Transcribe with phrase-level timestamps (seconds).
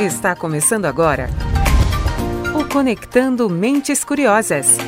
[0.00, 1.28] Está começando agora
[2.58, 4.78] o Conectando Mentes Curiosas.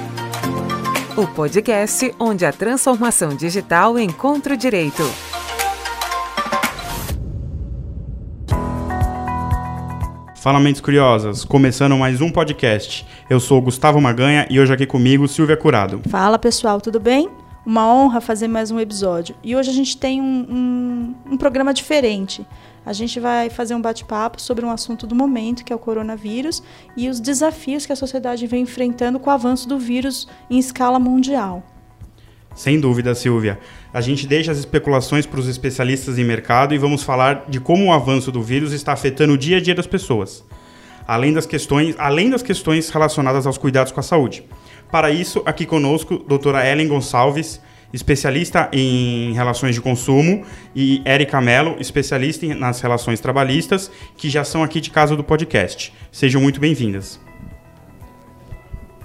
[1.15, 5.03] O podcast onde a transformação digital encontra o direito.
[10.37, 13.07] Fala Mentes Curiosas, começando mais um podcast.
[13.29, 16.01] Eu sou Gustavo Maganha e hoje aqui comigo Silvia Curado.
[16.09, 17.29] Fala pessoal, tudo bem?
[17.67, 19.35] Uma honra fazer mais um episódio.
[19.45, 22.47] E hoje a gente tem um, um, um programa diferente.
[22.85, 26.63] A gente vai fazer um bate-papo sobre um assunto do momento, que é o coronavírus,
[26.97, 30.99] e os desafios que a sociedade vem enfrentando com o avanço do vírus em escala
[30.99, 31.63] mundial.
[32.55, 33.59] Sem dúvida, Silvia.
[33.95, 37.87] A gente deixa as especulações para os especialistas em mercado e vamos falar de como
[37.87, 40.45] o avanço do vírus está afetando o dia a dia das pessoas,
[41.07, 44.45] além das questões, além das questões relacionadas aos cuidados com a saúde.
[44.91, 47.61] Para isso, aqui conosco, doutora Ellen Gonçalves,
[47.93, 54.63] especialista em relações de consumo, e Érica Mello, especialista nas relações trabalhistas, que já são
[54.63, 55.93] aqui de casa do podcast.
[56.11, 57.21] Sejam muito bem-vindas.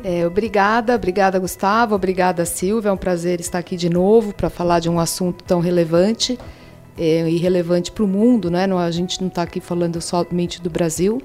[0.03, 4.79] É, obrigada, obrigada Gustavo, obrigada Silvia, é um prazer estar aqui de novo para falar
[4.79, 6.37] de um assunto tão relevante
[6.97, 8.67] é, e relevante para o mundo, né?
[8.67, 11.21] Não, a gente não está aqui falando somente do Brasil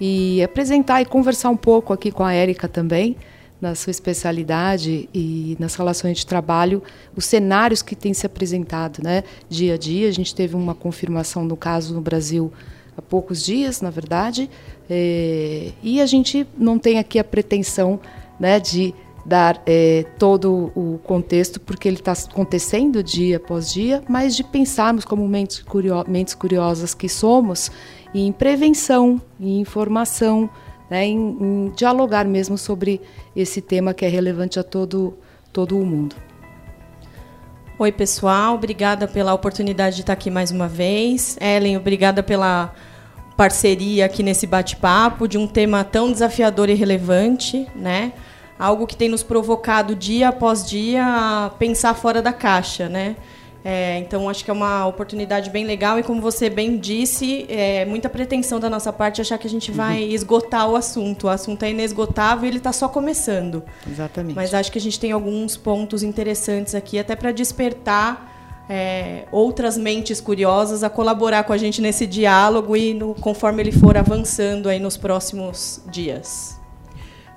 [0.00, 3.16] e apresentar e conversar um pouco aqui com a Érica também
[3.60, 6.82] na sua especialidade e nas relações de trabalho,
[7.16, 10.08] os cenários que têm se apresentado, né, dia a dia.
[10.08, 12.52] A gente teve uma confirmação do caso no Brasil
[12.96, 14.48] há poucos dias, na verdade,
[14.88, 18.00] é, e a gente não tem aqui a pretensão,
[18.38, 18.94] né, de
[19.26, 25.04] dar é, todo o contexto, porque ele está acontecendo dia após dia, mas de pensarmos
[25.04, 25.62] como mentes,
[26.06, 27.70] mentes curiosas que somos
[28.14, 30.48] em prevenção, em informação,
[30.90, 33.00] né, em, em, dialogar mesmo sobre
[33.34, 35.18] esse tema que é relevante a todo,
[35.52, 36.16] todo o mundo.
[37.78, 41.38] Oi, pessoal, obrigada pela oportunidade de estar aqui mais uma vez.
[41.40, 42.74] Ellen, obrigada pela
[43.36, 48.12] parceria aqui nesse bate-papo de um tema tão desafiador e relevante, né?
[48.58, 53.14] Algo que tem nos provocado dia após dia a pensar fora da caixa, né?
[53.64, 57.84] É, então, acho que é uma oportunidade bem legal e, como você bem disse, é
[57.84, 60.10] muita pretensão da nossa parte achar que a gente vai uhum.
[60.10, 61.26] esgotar o assunto.
[61.26, 63.62] O assunto é inesgotável e ele está só começando.
[63.86, 64.36] Exatamente.
[64.36, 69.76] Mas acho que a gente tem alguns pontos interessantes aqui, até para despertar é, outras
[69.76, 74.68] mentes curiosas a colaborar com a gente nesse diálogo e no, conforme ele for avançando
[74.68, 76.58] aí nos próximos dias.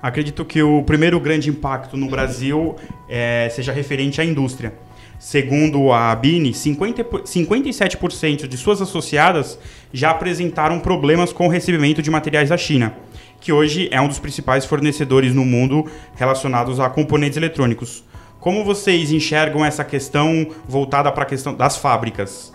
[0.00, 2.76] Acredito que o primeiro grande impacto no Brasil
[3.08, 4.74] é, seja referente à indústria.
[5.22, 9.56] Segundo a Bini, 50, 57% de suas associadas
[9.92, 12.96] já apresentaram problemas com o recebimento de materiais da China,
[13.40, 18.02] que hoje é um dos principais fornecedores no mundo relacionados a componentes eletrônicos.
[18.40, 22.52] Como vocês enxergam essa questão voltada para a questão das fábricas?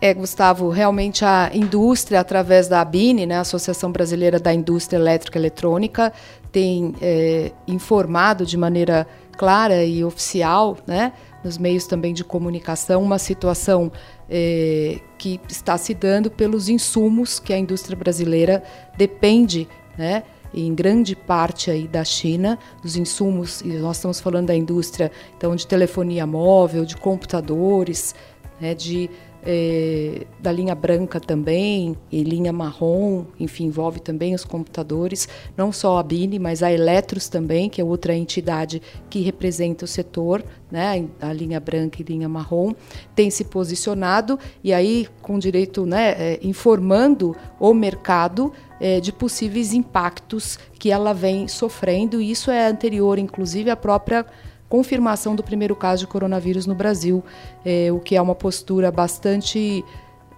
[0.00, 5.40] É, Gustavo, realmente a indústria, através da ABINE, né, Associação Brasileira da Indústria Elétrica e
[5.40, 6.12] Eletrônica,
[6.50, 9.06] tem é, informado de maneira
[9.38, 13.90] clara e oficial, né, nos meios também de comunicação, uma situação
[14.28, 18.62] é, que está se dando pelos insumos que a indústria brasileira
[18.96, 20.22] depende, né?
[20.54, 25.56] em grande parte aí da China, dos insumos, e nós estamos falando da indústria então
[25.56, 28.14] de telefonia móvel, de computadores,
[28.60, 29.08] né, de
[29.44, 35.98] é, da linha branca também e linha marrom, enfim, envolve também os computadores, não só
[35.98, 38.80] a Bini, mas a Eletros também, que é outra entidade
[39.10, 42.72] que representa o setor, né, a linha branca e linha marrom,
[43.14, 49.72] tem se posicionado e aí com direito, né, é, informando o mercado é, de possíveis
[49.72, 54.26] impactos que ela vem sofrendo, e isso é anterior, inclusive, à própria
[54.72, 57.22] confirmação do primeiro caso de coronavírus no Brasil,
[57.62, 59.84] é, o que é uma postura bastante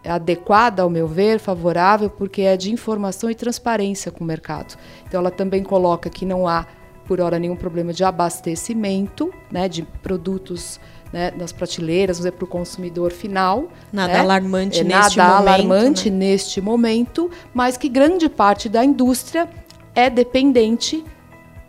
[0.04, 4.76] adequada, ao meu ver, favorável, porque é de informação e transparência com o mercado.
[5.06, 6.66] Então, ela também coloca que não há,
[7.06, 10.80] por hora, nenhum problema de abastecimento né, de produtos
[11.12, 13.68] né, nas prateleiras, para o consumidor final.
[13.92, 14.18] Nada né?
[14.18, 15.44] alarmante é, neste nada momento.
[15.44, 16.16] Nada alarmante né?
[16.16, 19.48] neste momento, mas que grande parte da indústria
[19.94, 21.04] é dependente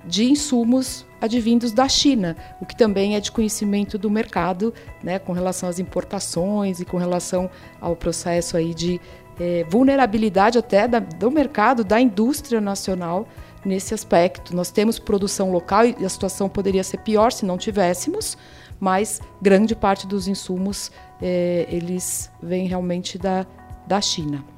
[0.03, 4.73] de insumos advindos da China, o que também é de conhecimento do mercado,
[5.03, 7.49] né, com relação às importações e com relação
[7.81, 8.99] ao processo aí de
[9.39, 13.27] é, vulnerabilidade até da, do mercado, da indústria nacional
[13.65, 14.55] nesse aspecto.
[14.55, 18.37] Nós temos produção local e a situação poderia ser pior se não tivéssemos,
[18.79, 20.91] mas grande parte dos insumos
[21.21, 23.45] é, eles vêm realmente da,
[23.87, 24.54] da China.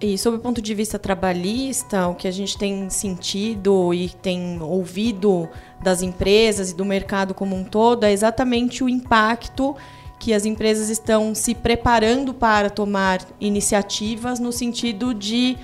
[0.00, 4.58] E sob o ponto de vista trabalhista, o que a gente tem sentido e tem
[4.62, 5.46] ouvido
[5.82, 9.76] das empresas e do mercado como um todo é exatamente o impacto
[10.18, 15.58] que as empresas estão se preparando para tomar iniciativas no sentido de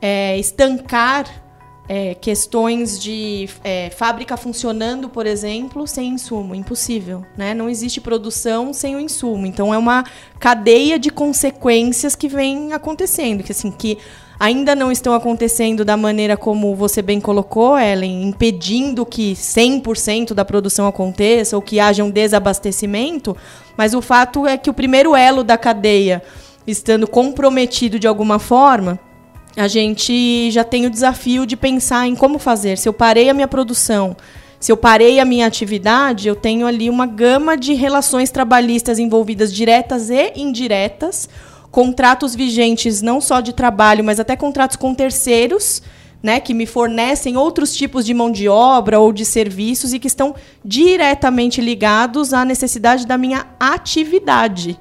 [0.00, 1.26] é, estancar
[1.92, 6.54] é, questões de é, fábrica funcionando, por exemplo, sem insumo.
[6.54, 7.26] Impossível.
[7.36, 7.52] Né?
[7.52, 9.44] Não existe produção sem o insumo.
[9.44, 10.04] Então é uma
[10.38, 13.42] cadeia de consequências que vem acontecendo.
[13.42, 13.98] Que, assim, que
[14.38, 20.44] ainda não estão acontecendo da maneira como você bem colocou, Ellen, impedindo que 100% da
[20.44, 23.36] produção aconteça ou que haja um desabastecimento,
[23.76, 26.22] mas o fato é que o primeiro elo da cadeia,
[26.64, 28.96] estando comprometido de alguma forma,
[29.56, 32.78] a gente já tem o desafio de pensar em como fazer.
[32.78, 34.16] Se eu parei a minha produção,
[34.60, 39.52] se eu parei a minha atividade, eu tenho ali uma gama de relações trabalhistas envolvidas
[39.52, 41.28] diretas e indiretas,
[41.70, 45.82] contratos vigentes não só de trabalho, mas até contratos com terceiros,
[46.22, 50.06] né, que me fornecem outros tipos de mão de obra ou de serviços e que
[50.06, 54.78] estão diretamente ligados à necessidade da minha atividade.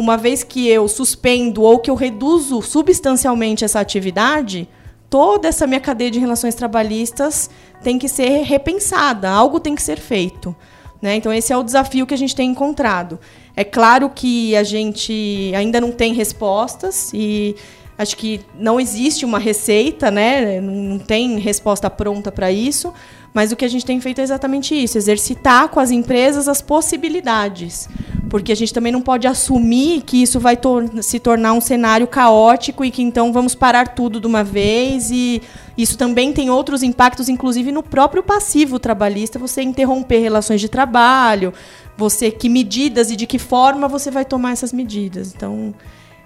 [0.00, 4.66] Uma vez que eu suspendo ou que eu reduzo substancialmente essa atividade,
[5.10, 7.50] toda essa minha cadeia de relações trabalhistas
[7.82, 10.56] tem que ser repensada, algo tem que ser feito.
[11.02, 11.16] Né?
[11.16, 13.20] Então, esse é o desafio que a gente tem encontrado.
[13.54, 17.54] É claro que a gente ainda não tem respostas e
[17.98, 20.62] acho que não existe uma receita, né?
[20.62, 22.90] não tem resposta pronta para isso,
[23.32, 26.60] mas o que a gente tem feito é exatamente isso: exercitar com as empresas as
[26.60, 27.88] possibilidades.
[28.28, 32.06] Porque a gente também não pode assumir que isso vai tor se tornar um cenário
[32.06, 35.10] caótico e que então vamos parar tudo de uma vez.
[35.10, 35.42] E
[35.76, 41.52] isso também tem outros impactos, inclusive no próprio passivo trabalhista, você interromper relações de trabalho,
[41.96, 45.32] você que medidas e de que forma você vai tomar essas medidas.
[45.34, 45.74] Então,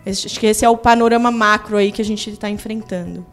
[0.07, 3.25] acho que esse é o panorama macro aí que a gente está enfrentando.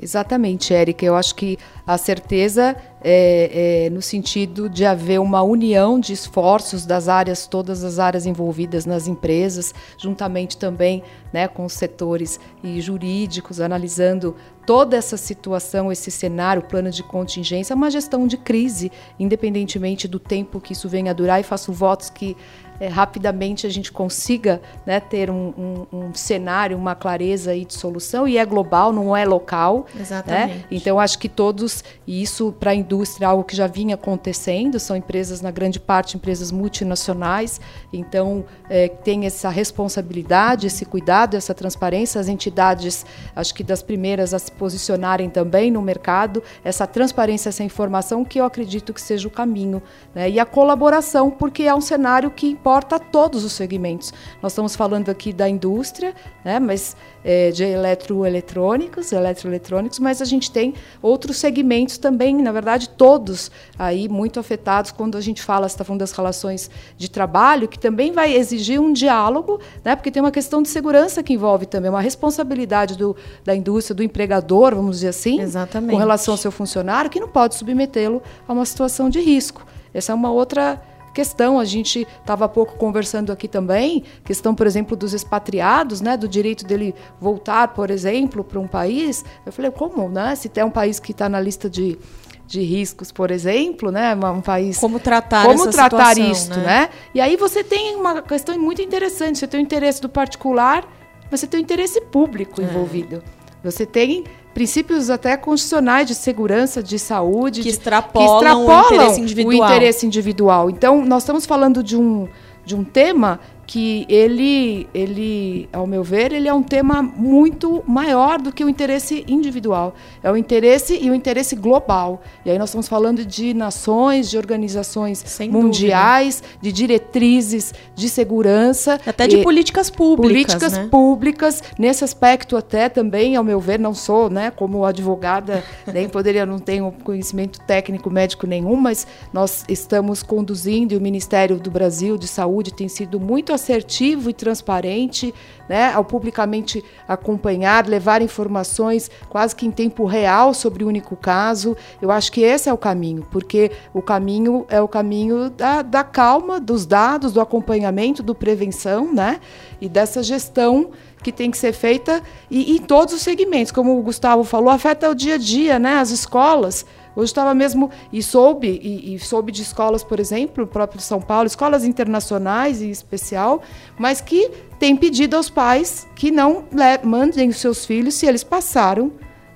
[0.00, 1.04] Exatamente, Érica.
[1.04, 6.86] Eu acho que a certeza é, é, no sentido de haver uma união de esforços
[6.86, 12.80] das áreas, todas as áreas envolvidas nas empresas, juntamente também né, com os setores e
[12.80, 14.34] jurídicos, analisando
[14.66, 20.60] toda essa situação, esse cenário, plano de contingência, uma gestão de crise, independentemente do tempo
[20.60, 22.34] que isso venha a durar, e faço votos que
[22.80, 27.74] é, rapidamente a gente consiga né, ter um, um, um, cenário, uma clareza aí de
[27.74, 29.86] solução, e é global, não é local.
[29.94, 30.00] Né?
[30.00, 30.54] Exatamente.
[30.54, 30.64] Né?
[30.70, 31.73] Então, acho que todos,
[32.06, 35.80] e isso para a indústria é algo que já vinha acontecendo, são empresas, na grande
[35.80, 37.60] parte, empresas multinacionais,
[37.92, 44.34] então é, tem essa responsabilidade, esse cuidado, essa transparência, as entidades, acho que das primeiras
[44.34, 49.26] a se posicionarem também no mercado, essa transparência, essa informação, que eu acredito que seja
[49.26, 49.82] o caminho.
[50.14, 50.30] Né?
[50.30, 54.12] E a colaboração, porque é um cenário que importa a todos os segmentos.
[54.42, 60.50] Nós estamos falando aqui da indústria, né, mas é, de eletroeletrônicos, eletroeletrônicos, mas a gente
[60.50, 65.82] tem outros segmentos também, na verdade, todos aí muito afetados quando a gente fala, está
[65.82, 70.30] falando das relações de trabalho, que também vai exigir um diálogo, né, porque tem uma
[70.30, 75.08] questão de segurança que envolve também, uma responsabilidade do, da indústria, do empregador, vamos dizer
[75.08, 75.92] assim, Exatamente.
[75.92, 79.64] com relação ao seu funcionário, que não pode submetê-lo a uma situação de risco.
[79.94, 80.82] Essa é uma outra
[81.14, 81.58] questão.
[81.58, 86.28] A gente estava há pouco conversando aqui também, questão, por exemplo, dos expatriados, né, do
[86.28, 89.24] direito dele voltar, por exemplo, para um país.
[89.46, 90.34] Eu falei, como, né?
[90.34, 91.98] Se tem um país que está na lista de
[92.46, 96.64] de riscos, por exemplo, né, um país como tratar como tratar situação, isto, né?
[96.64, 96.90] né?
[97.14, 99.38] E aí você tem uma questão muito interessante.
[99.38, 100.86] Você tem o interesse do particular,
[101.30, 102.64] você tem o interesse público é.
[102.64, 103.22] envolvido.
[103.62, 108.94] Você tem princípios até constitucionais de segurança, de saúde, que de, extrapolam, que extrapolam o,
[108.94, 109.50] interesse individual.
[109.50, 110.70] o interesse individual.
[110.70, 112.28] Então, nós estamos falando de um,
[112.64, 118.40] de um tema que ele, ele, ao meu ver, ele é um tema muito maior
[118.40, 119.94] do que o interesse individual.
[120.22, 122.22] É o interesse e o interesse global.
[122.44, 126.58] E aí nós estamos falando de nações, de organizações Sem mundiais, dúvida.
[126.60, 129.00] de diretrizes de segurança.
[129.06, 130.32] Até de políticas públicas.
[130.32, 130.88] Políticas né?
[130.90, 131.62] públicas.
[131.78, 136.58] Nesse aspecto até também, ao meu ver, não sou, né, como advogada, nem poderia, não
[136.58, 142.26] tenho conhecimento técnico médico nenhum, mas nós estamos conduzindo e o Ministério do Brasil de
[142.26, 145.32] Saúde tem sido muito assertivo e transparente,
[145.68, 151.76] né, ao publicamente acompanhar, levar informações quase que em tempo real sobre o único caso.
[152.02, 156.04] Eu acho que esse é o caminho, porque o caminho é o caminho da, da
[156.04, 159.40] calma, dos dados, do acompanhamento, do prevenção, né,
[159.80, 160.90] e dessa gestão
[161.22, 165.08] que tem que ser feita e em todos os segmentos, como o Gustavo falou, afeta
[165.08, 166.84] o dia a dia, né, as escolas.
[167.16, 171.20] Hoje estava mesmo, e soube, e, e, soube de escolas, por exemplo, o próprio São
[171.20, 173.62] Paulo, escolas internacionais em especial,
[173.98, 176.64] mas que tem pedido aos pais que não
[177.04, 179.12] mandem os seus filhos se eles passaram,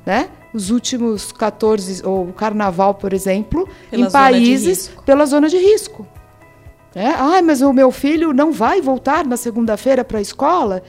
[0.06, 0.28] né?
[0.54, 6.06] Os últimos 14, ou o carnaval, por exemplo, pela em países pela zona de risco.
[6.94, 7.08] É?
[7.08, 10.82] Ai, mas o meu filho não vai voltar na segunda-feira para a escola?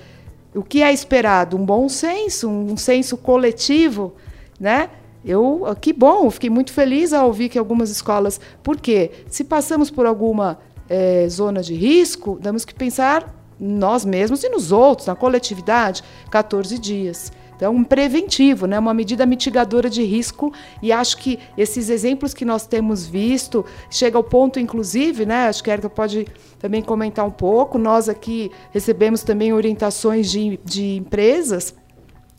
[0.55, 1.57] O que é esperado?
[1.57, 4.13] Um bom senso, um senso coletivo,
[4.59, 4.89] né?
[5.29, 8.41] Eu, ah, que bom, fiquei muito feliz ao ouvir que algumas escolas.
[8.63, 10.57] Porque se passamos por alguma
[10.89, 16.79] é, zona de risco, temos que pensar nós mesmos e nos outros, na coletividade, 14
[16.79, 17.31] dias.
[17.55, 18.79] Então, um preventivo, né?
[18.79, 20.51] uma medida mitigadora de risco.
[20.81, 25.47] E acho que esses exemplos que nós temos visto, chega ao ponto, inclusive, né?
[25.47, 26.25] acho que a Erika pode
[26.57, 27.77] também comentar um pouco.
[27.77, 31.75] Nós aqui recebemos também orientações de, de empresas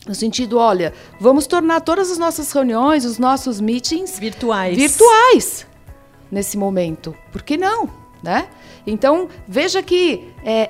[0.06, 4.76] no sentido, olha, vamos tornar todas as nossas reuniões, os nossos meetings virtuais.
[4.76, 5.66] Virtuais
[6.30, 7.14] nesse momento.
[7.32, 7.88] Por que não?
[8.22, 8.48] Né?
[8.86, 10.68] Então, veja que é,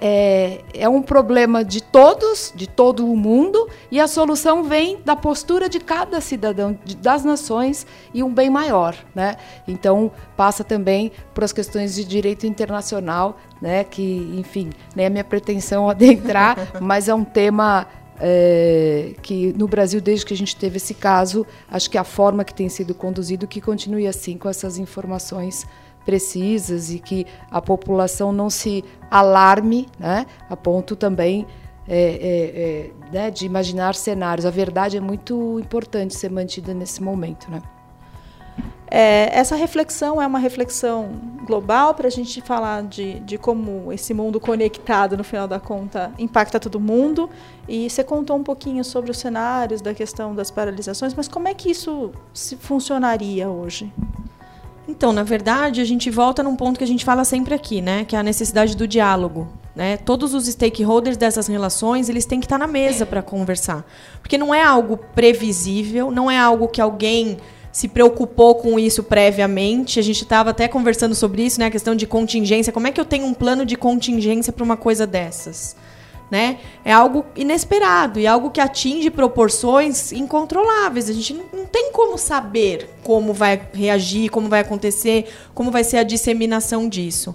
[0.72, 5.16] é, é, um problema de todos, de todo o mundo, e a solução vem da
[5.16, 7.84] postura de cada cidadão de, das nações
[8.14, 8.94] e um bem maior.
[9.14, 9.36] Né?
[9.66, 13.82] Então, passa também por as questões de direito internacional, né?
[13.82, 17.88] que, enfim, nem é minha pretensão adentrar, mas é um tema
[18.20, 22.44] é, que no Brasil, desde que a gente teve esse caso, acho que a forma
[22.44, 25.66] que tem sido conduzido, que continue assim, com essas informações
[26.04, 31.46] precisas e que a população não se alarme, né, a ponto também
[31.88, 34.46] é, é, é, né, de imaginar cenários.
[34.46, 37.60] A verdade é muito importante ser mantida nesse momento, né?
[38.90, 41.12] É, essa reflexão é uma reflexão
[41.46, 46.12] global para a gente falar de, de como esse mundo conectado, no final da conta,
[46.18, 47.30] impacta todo mundo.
[47.68, 51.54] E você contou um pouquinho sobre os cenários da questão das paralisações, mas como é
[51.54, 53.92] que isso se funcionaria hoje?
[54.88, 58.04] Então, na verdade, a gente volta num ponto que a gente fala sempre aqui, né?
[58.04, 59.46] Que é a necessidade do diálogo.
[59.74, 59.96] Né?
[59.96, 63.84] Todos os stakeholders dessas relações eles têm que estar na mesa para conversar.
[64.20, 67.38] Porque não é algo previsível, não é algo que alguém
[67.72, 69.98] se preocupou com isso previamente.
[69.98, 71.66] A gente estava até conversando sobre isso, né?
[71.66, 72.72] A questão de contingência.
[72.72, 75.76] Como é que eu tenho um plano de contingência para uma coisa dessas?
[76.30, 76.58] Né?
[76.84, 81.10] É algo inesperado e algo que atinge proporções incontroláveis.
[81.10, 85.96] A gente não tem como saber como vai reagir, como vai acontecer, como vai ser
[85.96, 87.34] a disseminação disso.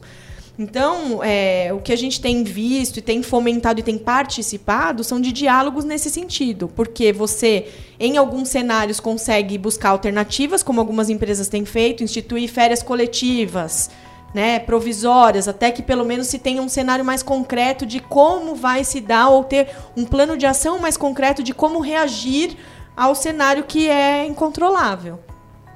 [0.58, 5.20] Então, é, o que a gente tem visto e tem fomentado e tem participado são
[5.20, 7.68] de diálogos nesse sentido, porque você,
[8.00, 13.90] em alguns cenários, consegue buscar alternativas, como algumas empresas têm feito, instituir férias coletivas,
[14.34, 18.86] né, provisórias, até que pelo menos se tenha um cenário mais concreto de como vai
[18.86, 22.56] se dar, ou ter um plano de ação mais concreto de como reagir
[22.96, 25.20] ao cenário que é incontrolável.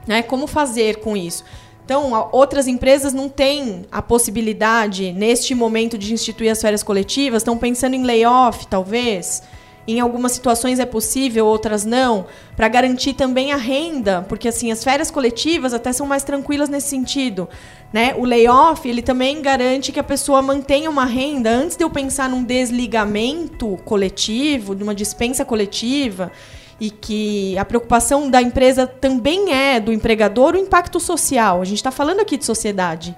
[0.07, 0.23] Né?
[0.23, 1.43] Como fazer com isso?
[1.89, 7.57] Então, outras empresas não têm a possibilidade, neste momento, de instituir as férias coletivas, estão
[7.57, 9.41] pensando em layoff, talvez.
[9.87, 14.83] Em algumas situações é possível, outras não, para garantir também a renda, porque assim as
[14.83, 17.49] férias coletivas até são mais tranquilas nesse sentido,
[17.91, 18.13] né?
[18.15, 22.29] O layoff ele também garante que a pessoa mantenha uma renda antes de eu pensar
[22.29, 26.31] num desligamento coletivo, de uma dispensa coletiva
[26.79, 31.61] e que a preocupação da empresa também é do empregador o impacto social.
[31.61, 33.15] A gente está falando aqui de sociedade.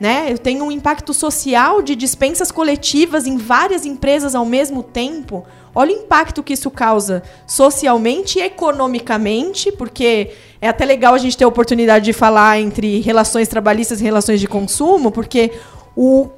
[0.00, 0.26] Né?
[0.30, 5.44] Eu tenho um impacto social de dispensas coletivas em várias empresas ao mesmo tempo.
[5.74, 11.36] Olha o impacto que isso causa socialmente e economicamente, porque é até legal a gente
[11.36, 15.52] ter a oportunidade de falar entre relações trabalhistas e relações de consumo, porque
[15.96, 16.28] o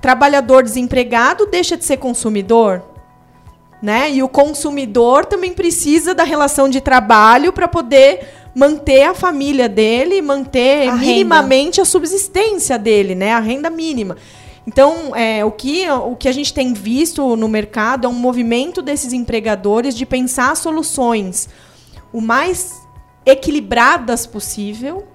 [0.00, 2.82] trabalhador desempregado deixa de ser consumidor,
[3.80, 4.10] né?
[4.10, 10.22] E o consumidor também precisa da relação de trabalho para poder manter a família dele,
[10.22, 11.82] manter a minimamente renda.
[11.82, 13.32] a subsistência dele, né?
[13.32, 14.16] A renda mínima.
[14.66, 18.82] Então, é, o, que, o que a gente tem visto no mercado é um movimento
[18.82, 21.48] desses empregadores de pensar soluções
[22.12, 22.82] o mais
[23.24, 25.06] equilibradas possível,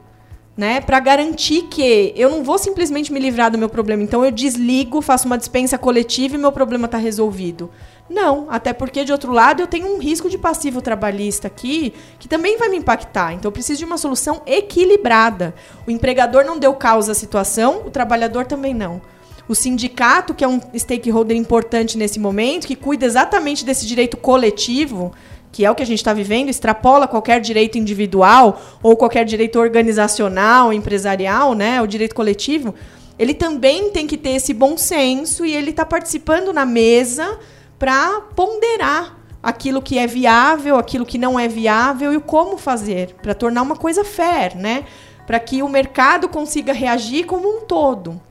[0.56, 4.04] né, para garantir que eu não vou simplesmente me livrar do meu problema.
[4.04, 7.72] Então eu desligo, faço uma dispensa coletiva e meu problema está resolvido.
[8.12, 12.28] Não, até porque, de outro lado, eu tenho um risco de passivo trabalhista aqui que
[12.28, 13.32] também vai me impactar.
[13.32, 15.56] Então, eu preciso de uma solução equilibrada.
[15.88, 19.02] O empregador não deu causa à situação, o trabalhador também não.
[19.48, 25.14] O sindicato, que é um stakeholder importante nesse momento, que cuida exatamente desse direito coletivo,
[25.50, 29.58] que é o que a gente está vivendo, extrapola qualquer direito individual ou qualquer direito
[29.58, 32.76] organizacional, empresarial, né, o direito coletivo,
[33.18, 37.40] ele também tem que ter esse bom senso e ele está participando na mesa
[37.82, 43.34] para ponderar aquilo que é viável, aquilo que não é viável e como fazer, para
[43.34, 44.86] tornar uma coisa fair, né?
[45.26, 48.22] Para que o mercado consiga reagir como um todo.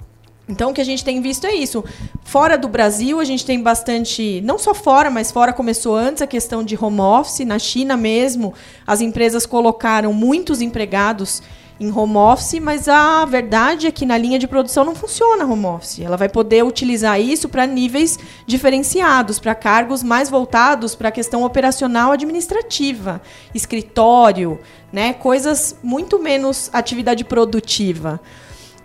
[0.48, 1.84] Então, o que a gente tem visto é isso.
[2.22, 4.40] Fora do Brasil, a gente tem bastante.
[4.42, 7.40] Não só fora, mas fora começou antes a questão de home office.
[7.40, 8.54] Na China mesmo,
[8.86, 11.42] as empresas colocaram muitos empregados
[11.80, 15.64] em home office, mas a verdade é que na linha de produção não funciona home
[15.64, 16.00] office.
[16.00, 21.42] Ela vai poder utilizar isso para níveis diferenciados, para cargos mais voltados para a questão
[21.42, 23.22] operacional administrativa,
[23.54, 24.60] escritório,
[24.92, 28.20] né, coisas muito menos atividade produtiva.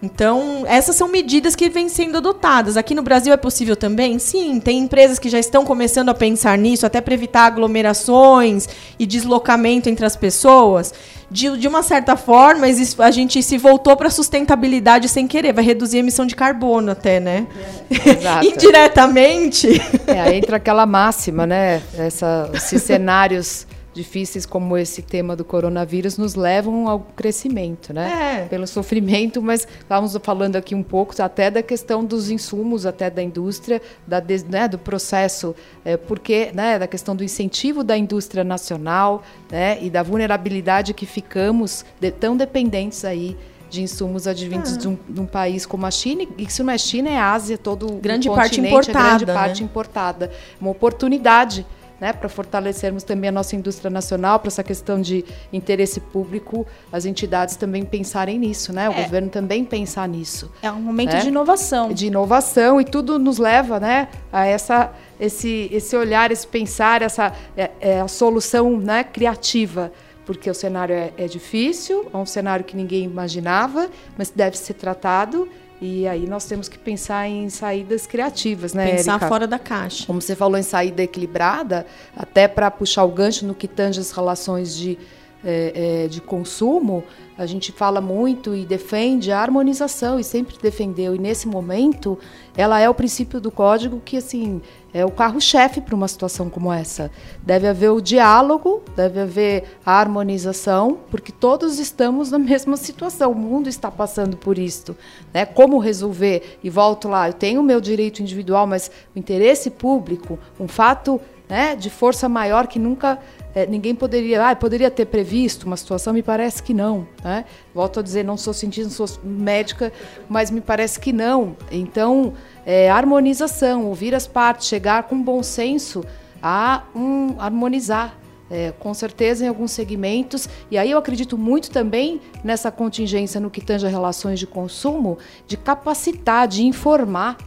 [0.06, 2.78] Então, essas são medidas que vêm sendo adotadas.
[2.78, 4.20] Aqui no Brasil é possível também?
[4.20, 8.70] Sim, tem empresas que já estão começando a pensar nisso, até para evitar aglomerações
[9.00, 10.94] e deslocamento entre as pessoas.
[11.30, 12.68] De, de uma certa forma,
[13.00, 16.92] a gente se voltou para a sustentabilidade sem querer, vai reduzir a emissão de carbono
[16.92, 17.48] até, né?
[17.90, 19.82] É, Indiretamente.
[20.06, 21.82] É, entra aquela máxima, né?
[21.98, 23.66] Essa, esses cenários
[23.96, 28.42] difíceis como esse tema do coronavírus nos levam ao crescimento, né?
[28.44, 28.46] É.
[28.46, 33.24] Pelo sofrimento, mas estávamos falando aqui um pouco até da questão dos insumos, até da
[33.24, 39.24] indústria, da, né, do processo, é, porque, né, da questão do incentivo da indústria nacional,
[39.50, 43.38] né, e da vulnerabilidade que ficamos de, tão dependentes aí
[43.70, 44.78] de insumos advindos ah.
[44.78, 47.58] de, um, de, um, país como a China, e se não é China, é Ásia,
[47.58, 49.66] todo grande o parte importada, é grande parte né?
[49.66, 50.32] importada.
[50.60, 51.66] Uma oportunidade
[52.00, 57.06] né, para fortalecermos também a nossa indústria nacional, para essa questão de interesse público, as
[57.06, 58.90] entidades também pensarem nisso, né?
[58.90, 59.04] O é.
[59.04, 60.52] governo também pensar nisso.
[60.62, 61.20] É um momento né?
[61.20, 61.92] de inovação.
[61.92, 67.34] De inovação e tudo nos leva, né, a essa esse esse olhar, esse pensar, essa
[67.56, 69.92] é, é a solução, né, criativa
[70.26, 74.74] porque o cenário é, é, difícil, é um cenário que ninguém imaginava, mas deve ser
[74.74, 75.48] tratado
[75.82, 79.28] e aí nós temos que pensar em saídas criativas, né, Pensar Erika?
[79.28, 80.06] fora da caixa.
[80.06, 84.12] Como você falou em saída equilibrada, até para puxar o gancho no que tange as
[84.12, 84.98] relações de,
[85.46, 87.04] é, é, de consumo,
[87.38, 91.14] a gente fala muito e defende a harmonização e sempre defendeu.
[91.14, 92.18] E nesse momento,
[92.58, 94.62] ela é o princípio do código que assim
[94.94, 97.12] é o carro-chefe para uma situação como essa.
[97.44, 103.32] Deve haver o diálogo, deve haver a harmonização, porque todos estamos na mesma situação.
[103.32, 104.96] O mundo está passando por isto.
[105.34, 105.46] Né?
[105.46, 106.58] Como resolver?
[106.64, 111.20] E volto lá, eu tenho o meu direito individual, mas o interesse público, um fato
[111.50, 113.20] né, de força maior que nunca
[113.56, 117.08] é, ninguém poderia, ah, poderia ter previsto uma situação, me parece que não.
[117.24, 117.46] Né?
[117.74, 119.94] Volto a dizer, não sou cientista, não sou médica,
[120.28, 121.56] mas me parece que não.
[121.72, 122.34] Então,
[122.66, 126.04] é, harmonização, ouvir as partes, chegar com bom senso
[126.44, 128.18] a um, harmonizar.
[128.48, 133.50] É, com certeza em alguns segmentos, e aí eu acredito muito também nessa contingência no
[133.50, 137.38] que tange a relações de consumo, de capacitar, de informar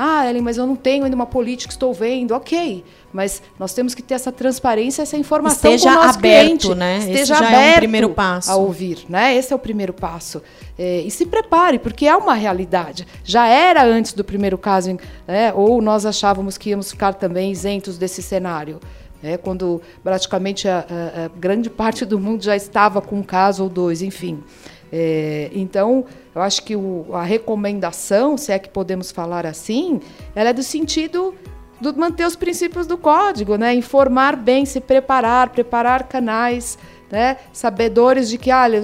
[0.00, 2.32] ah, Ellen, mas eu não tenho ainda uma política, estou vendo.
[2.32, 6.44] Ok, mas nós temos que ter essa transparência, essa informação Esteja com o nosso aberto,
[6.44, 6.74] cliente.
[6.74, 6.98] né?
[6.98, 8.50] Esteja Esse aberto é um primeiro passo.
[8.50, 9.34] a ouvir, né?
[9.34, 10.40] Esse é o primeiro passo.
[10.78, 13.06] É, e se prepare, porque é uma realidade.
[13.24, 15.52] Já era antes do primeiro caso, né?
[15.52, 18.78] ou nós achávamos que íamos ficar também isentos desse cenário.
[19.20, 23.64] É, quando praticamente a, a, a grande parte do mundo já estava com um caso
[23.64, 24.44] ou dois, enfim.
[24.92, 26.04] É, então,
[26.38, 30.00] eu acho que o, a recomendação, se é que podemos falar assim,
[30.36, 31.34] ela é do sentido
[31.80, 33.74] de manter os princípios do código, né?
[33.74, 36.78] Informar bem, se preparar, preparar canais
[37.10, 37.38] né?
[37.52, 38.82] sabedores de que ah, eu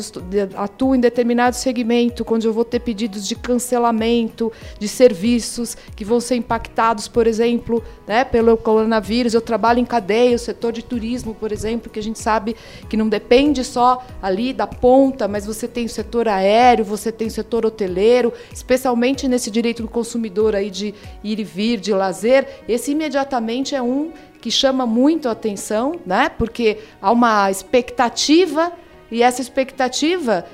[0.56, 6.20] atuo em determinado segmento, onde eu vou ter pedidos de cancelamento de serviços que vão
[6.20, 9.34] ser impactados, por exemplo, né, pelo coronavírus.
[9.34, 12.56] Eu trabalho em cadeia, o setor de turismo, por exemplo, que a gente sabe
[12.88, 17.28] que não depende só ali da ponta, mas você tem o setor aéreo, você tem
[17.28, 22.62] o setor hoteleiro, especialmente nesse direito do consumidor aí de ir e vir, de lazer.
[22.68, 24.12] Esse imediatamente é um
[24.44, 26.28] que chama muito a atenção, né?
[26.28, 28.70] Porque há uma expectativa
[29.11, 30.44] e essa expectativa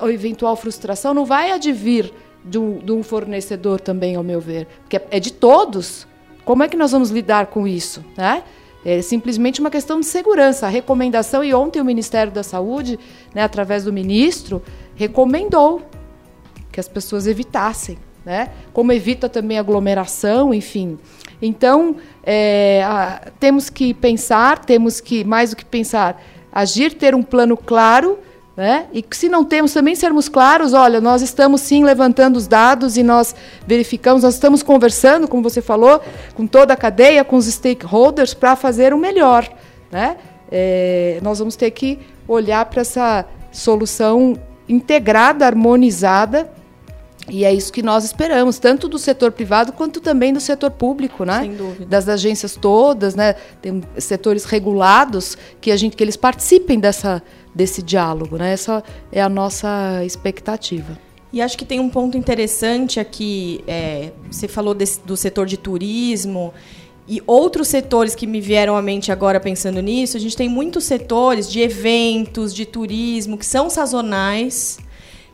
[0.00, 2.10] ou eventual frustração não vai advir
[2.42, 6.06] de um, de um fornecedor também, ao meu ver, porque é de todos.
[6.42, 8.44] Como é que nós vamos lidar com isso, né?
[8.82, 10.64] É simplesmente uma questão de segurança.
[10.64, 12.98] A recomendação, e ontem o Ministério da Saúde,
[13.34, 14.62] né, através do ministro,
[14.94, 15.82] recomendou
[16.72, 17.98] que as pessoas evitassem.
[18.24, 18.48] Né?
[18.72, 20.98] Como evita também aglomeração, enfim.
[21.44, 26.20] Então, é, a, temos que pensar, temos que, mais do que pensar,
[26.52, 28.18] agir, ter um plano claro,
[28.56, 28.86] né?
[28.92, 33.02] E se não temos, também sermos claros, olha, nós estamos sim levantando os dados e
[33.02, 33.34] nós
[33.66, 36.00] verificamos, nós estamos conversando, como você falou,
[36.34, 39.48] com toda a cadeia, com os stakeholders, para fazer o melhor.
[39.90, 40.16] Né?
[40.50, 44.34] É, nós vamos ter que olhar para essa solução
[44.68, 46.48] integrada, harmonizada,
[47.28, 51.24] e é isso que nós esperamos, tanto do setor privado quanto também do setor público,
[51.24, 51.40] né?
[51.40, 51.86] Sem dúvida.
[51.86, 53.34] Das agências todas, né?
[53.62, 57.22] Tem setores regulados que a gente que eles participem dessa
[57.54, 58.52] desse diálogo, né?
[58.52, 58.82] Essa
[59.12, 60.98] é a nossa expectativa.
[61.32, 63.62] E acho que tem um ponto interessante aqui.
[63.66, 66.52] É, você falou desse, do setor de turismo
[67.06, 70.84] e outros setores que me vieram à mente agora pensando nisso, a gente tem muitos
[70.84, 74.78] setores de eventos, de turismo, que são sazonais,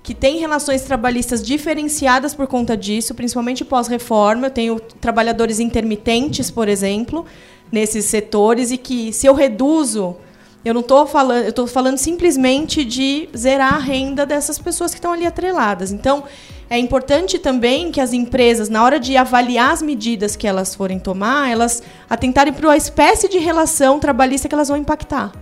[0.03, 4.47] que têm relações trabalhistas diferenciadas por conta disso, principalmente pós-reforma.
[4.47, 7.27] Eu tenho trabalhadores intermitentes, por exemplo,
[7.71, 10.17] nesses setores, e que se eu reduzo.
[10.63, 14.99] Eu não estou falando, eu estou falando simplesmente de zerar a renda dessas pessoas que
[14.99, 15.91] estão ali atreladas.
[15.91, 16.25] Então,
[16.69, 20.99] é importante também que as empresas, na hora de avaliar as medidas que elas forem
[20.99, 25.33] tomar, elas atentarem para a espécie de relação trabalhista que elas vão impactar.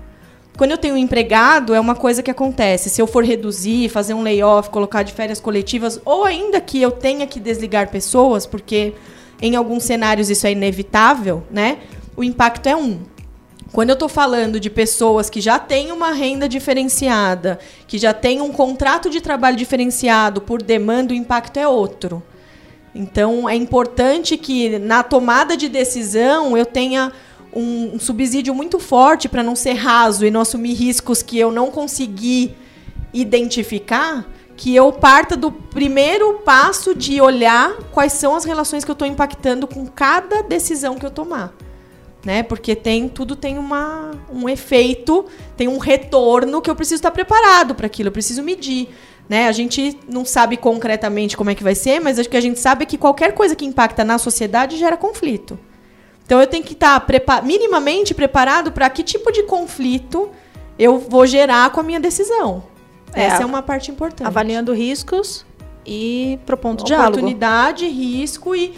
[0.58, 2.90] Quando eu tenho um empregado, é uma coisa que acontece.
[2.90, 6.90] Se eu for reduzir, fazer um layoff, colocar de férias coletivas, ou ainda que eu
[6.90, 8.92] tenha que desligar pessoas, porque
[9.40, 11.78] em alguns cenários isso é inevitável, né?
[12.16, 12.98] O impacto é um.
[13.72, 18.40] Quando eu estou falando de pessoas que já têm uma renda diferenciada, que já têm
[18.40, 22.20] um contrato de trabalho diferenciado por demanda, o impacto é outro.
[22.92, 27.12] Então, é importante que na tomada de decisão eu tenha
[27.52, 31.50] um, um subsídio muito forte para não ser raso e não assumir riscos que eu
[31.50, 32.54] não consegui
[33.12, 38.94] identificar, que eu parta do primeiro passo de olhar quais são as relações que eu
[38.94, 41.54] estou impactando com cada decisão que eu tomar
[42.24, 42.42] né?
[42.42, 45.24] Porque tem tudo tem uma, um efeito,
[45.56, 48.88] tem um retorno que eu preciso estar preparado para aquilo, eu preciso medir.
[49.28, 49.46] Né?
[49.46, 52.58] A gente não sabe concretamente como é que vai ser, mas acho que a gente
[52.58, 55.58] sabe que qualquer coisa que impacta na sociedade gera conflito.
[56.28, 60.28] Então eu tenho que estar prepa minimamente preparado para que tipo de conflito
[60.78, 62.64] eu vou gerar com a minha decisão.
[63.14, 64.26] É, Essa é uma parte importante.
[64.26, 65.46] Avaliando riscos
[65.86, 67.12] e propondo diálogo.
[67.12, 68.74] Oportunidade, risco e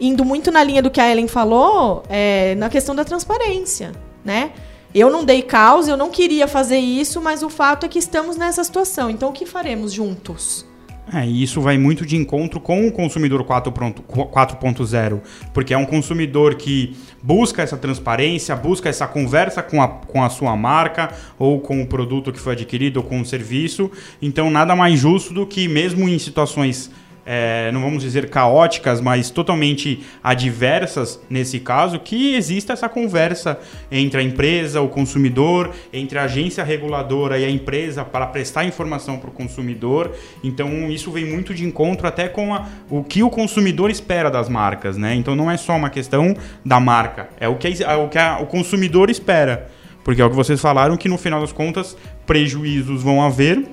[0.00, 3.92] indo muito na linha do que a Ellen falou, é, na questão da transparência,
[4.24, 4.52] né?
[4.94, 8.38] Eu não dei causa, eu não queria fazer isso, mas o fato é que estamos
[8.38, 9.10] nessa situação.
[9.10, 10.64] Então, o que faremos juntos?
[11.12, 15.20] É, e isso vai muito de encontro com o consumidor 4.0,
[15.52, 20.30] porque é um consumidor que busca essa transparência, busca essa conversa com a, com a
[20.30, 23.90] sua marca, ou com o produto que foi adquirido, ou com o serviço.
[24.22, 26.90] Então, nada mais justo do que, mesmo em situações
[27.26, 33.58] é, não vamos dizer caóticas, mas totalmente adversas nesse caso, que exista essa conversa
[33.90, 39.18] entre a empresa, o consumidor, entre a agência reguladora e a empresa para prestar informação
[39.18, 40.12] para o consumidor.
[40.42, 44.48] Então isso vem muito de encontro até com a, o que o consumidor espera das
[44.48, 45.14] marcas, né?
[45.14, 48.38] Então não é só uma questão da marca, é o que, é o, que a,
[48.38, 49.70] o consumidor espera.
[50.02, 53.64] Porque é o que vocês falaram que no final das contas prejuízos vão haver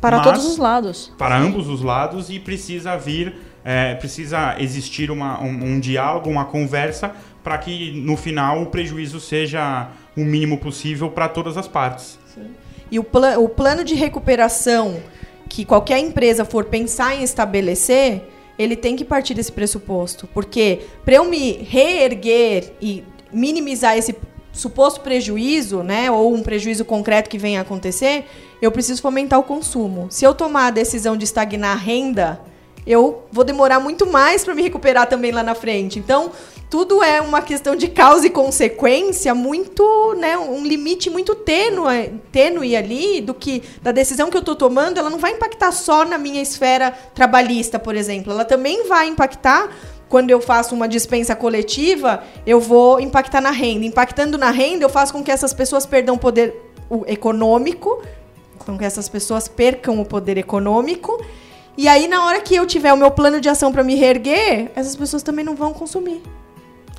[0.00, 1.12] para todos os lados.
[1.18, 3.34] Para ambos os lados e precisa vir,
[3.64, 9.20] é, precisa existir uma, um, um diálogo, uma conversa para que no final o prejuízo
[9.20, 12.18] seja o mínimo possível para todas as partes.
[12.34, 12.50] Sim.
[12.90, 13.06] E o,
[13.38, 15.00] o plano de recuperação
[15.48, 18.22] que qualquer empresa for pensar em estabelecer,
[18.58, 20.28] ele tem que partir desse pressuposto.
[20.28, 24.14] Porque para eu me reerguer e minimizar esse
[24.52, 28.26] suposto prejuízo, né, ou um prejuízo concreto que venha a acontecer,
[28.60, 30.08] eu preciso fomentar o consumo.
[30.10, 32.40] Se eu tomar a decisão de estagnar a renda,
[32.86, 35.98] eu vou demorar muito mais para me recuperar também lá na frente.
[35.98, 36.30] Então,
[36.70, 42.76] tudo é uma questão de causa e consequência muito, né, um limite muito tênue, tênue
[42.76, 46.16] ali do que da decisão que eu estou tomando, ela não vai impactar só na
[46.16, 48.32] minha esfera trabalhista, por exemplo.
[48.32, 49.68] Ela também vai impactar
[50.08, 53.84] quando eu faço uma dispensa coletiva, eu vou impactar na renda.
[53.84, 56.54] Impactando na renda, eu faço com que essas pessoas perdam poder
[57.06, 58.02] econômico,
[58.70, 61.22] com que essas pessoas percam o poder econômico.
[61.76, 64.70] E aí, na hora que eu tiver o meu plano de ação para me reerguer,
[64.74, 66.22] essas pessoas também não vão consumir.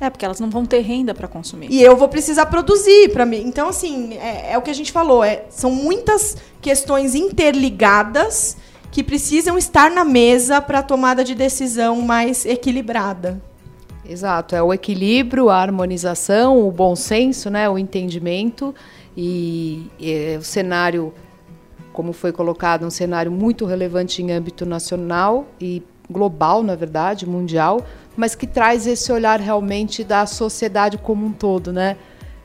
[0.00, 1.68] É, porque elas não vão ter renda para consumir.
[1.70, 3.42] E eu vou precisar produzir para mim.
[3.46, 5.22] Então, assim, é, é, o que a gente falou.
[5.22, 8.56] É, são muitas questões interligadas
[8.90, 13.40] que precisam estar na mesa para a tomada de decisão mais equilibrada.
[14.04, 18.74] Exato, é o equilíbrio, a harmonização, o bom senso, né, o entendimento
[19.16, 21.14] e, e o cenário,
[21.92, 27.84] como foi colocado, um cenário muito relevante em âmbito nacional e global, na verdade, mundial,
[28.16, 31.96] mas que traz esse olhar realmente da sociedade como um todo, né?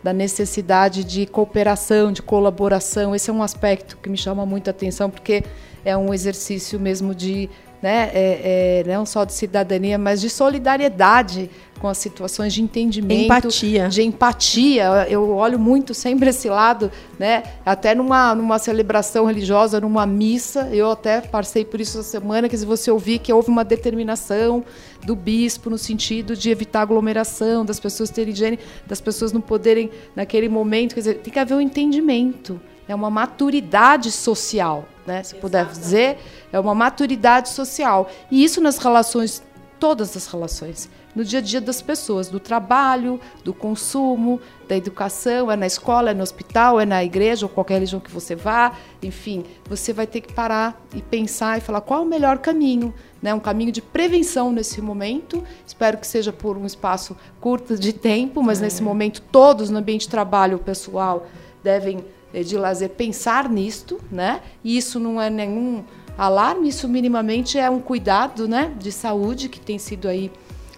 [0.04, 3.16] Da necessidade de cooperação, de colaboração.
[3.16, 5.44] Esse é um aspecto que me chama muito a atenção, porque
[5.84, 7.50] é um exercício mesmo de
[7.82, 13.26] né, é, é, não só de cidadania, mas de solidariedade com as situações de entendimento,
[13.26, 13.88] empatia.
[13.88, 15.08] de empatia.
[15.10, 17.44] Eu olho muito sempre esse lado, né?
[17.63, 22.58] Até numa, numa celebração religiosa, numa missa, eu até passei por isso essa semana, que
[22.58, 24.63] se você ouvir que houve uma determinação
[25.06, 29.92] do bispo no sentido de evitar aglomeração, das pessoas terem higiene, das pessoas não poderem
[30.16, 35.24] naquele momento, quer dizer, tem que haver um entendimento é uma maturidade social, né?
[35.24, 36.17] Se puder dizer,
[36.52, 38.10] é uma maturidade social.
[38.30, 39.41] E isso nas relações,
[39.80, 45.50] todas as relações, no dia a dia das pessoas, do trabalho, do consumo, da educação,
[45.50, 48.74] é na escola, é no hospital, é na igreja ou qualquer religião que você vá,
[49.02, 52.93] enfim, você vai ter que parar e pensar e falar qual é o melhor caminho,
[53.20, 53.34] né?
[53.34, 55.43] Um caminho de prevenção nesse momento.
[55.65, 58.65] Espero que seja por um espaço curto de tempo, mas é.
[58.65, 61.26] nesse momento todos no ambiente de trabalho, o pessoal
[61.63, 62.06] devem
[62.43, 64.41] de lazer pensar nisto, né?
[64.63, 65.84] E isso não é nenhum
[66.17, 70.32] alarme, isso minimamente é um cuidado, né, de saúde que tem sido aí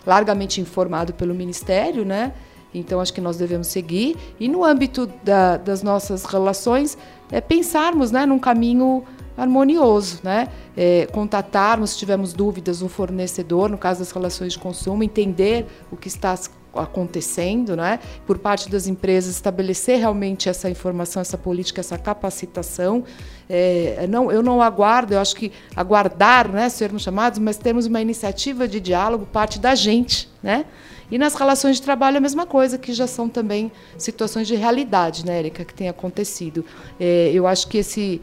[0.06, 2.34] largamente informado pelo Ministério, né?
[2.74, 6.98] Então acho que nós devemos seguir e no âmbito da, das nossas relações
[7.32, 9.04] é pensarmos, né, num caminho
[9.38, 10.50] harmonioso, né?
[10.76, 15.96] É, contatarmos, se tivermos dúvidas, um fornecedor, no caso das relações de consumo, entender o
[15.96, 16.36] que está
[16.74, 18.00] acontecendo, né?
[18.26, 23.04] Por parte das empresas estabelecer realmente essa informação, essa política, essa capacitação.
[23.50, 28.00] É, não, eu não aguardo, eu acho que aguardar, né, sermos chamados, mas temos uma
[28.00, 30.66] iniciativa de diálogo parte da gente, né?
[31.12, 35.26] E nas relações de trabalho a mesma coisa, que já são também situações de realidade,
[35.26, 36.64] né, Erika, que tem acontecido.
[37.00, 38.22] É, eu acho que esse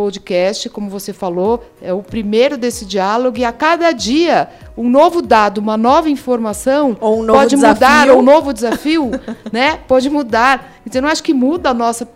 [0.00, 5.20] podcast, como você falou, é o primeiro desse diálogo e a cada dia um novo
[5.20, 7.74] dado, uma nova informação um pode desafio.
[7.74, 9.10] mudar, ou um novo desafio,
[9.52, 9.78] né?
[9.86, 10.80] Pode mudar.
[10.86, 12.08] Então, eu não acho que muda a nossa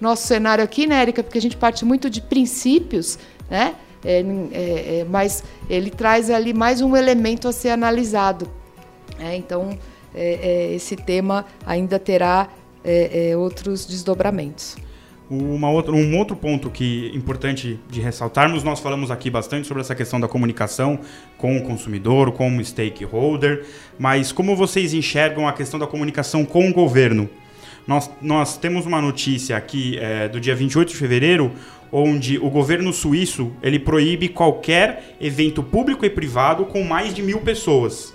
[0.00, 1.22] nosso cenário aqui, né, Erika?
[1.22, 3.18] Porque a gente parte muito de princípios,
[3.50, 3.74] né?
[4.04, 8.48] É, é, é, mas ele traz ali mais um elemento a ser analisado.
[9.18, 9.78] É, então,
[10.14, 12.48] é, é, esse tema ainda terá
[13.38, 14.76] outros desdobramentos.
[15.34, 19.80] Uma outra, um outro ponto que é importante de ressaltarmos, nós falamos aqui bastante sobre
[19.80, 20.98] essa questão da comunicação
[21.38, 23.64] com o consumidor, com o stakeholder,
[23.98, 27.30] mas como vocês enxergam a questão da comunicação com o governo?
[27.86, 31.50] Nós, nós temos uma notícia aqui é, do dia 28 de fevereiro,
[31.90, 37.40] onde o governo suíço ele proíbe qualquer evento público e privado com mais de mil
[37.40, 38.12] pessoas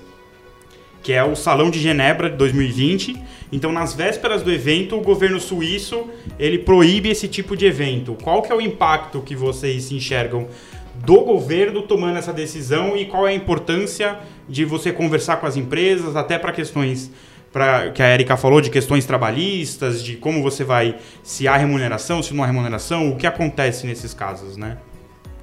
[1.08, 3.16] que é o Salão de Genebra de 2020.
[3.50, 8.18] Então, nas vésperas do evento, o governo suíço ele proíbe esse tipo de evento.
[8.22, 10.50] Qual que é o impacto que vocês enxergam
[10.96, 15.56] do governo tomando essa decisão e qual é a importância de você conversar com as
[15.56, 17.10] empresas, até para questões
[17.54, 22.22] para que a Erika falou de questões trabalhistas, de como você vai se há remuneração,
[22.22, 24.78] se não há remuneração, o que acontece nesses casos, né?